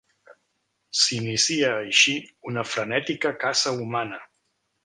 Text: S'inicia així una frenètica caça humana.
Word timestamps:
S'inicia 1.01 1.69
així 1.83 2.15
una 2.53 2.65
frenètica 2.73 3.37
caça 3.45 3.79
humana. 3.85 4.23